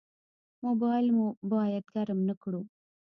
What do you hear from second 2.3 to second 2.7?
کړو.